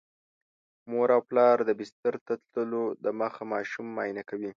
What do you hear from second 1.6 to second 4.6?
د بستر ته تللو دمخه ماشوم معاینه کوي.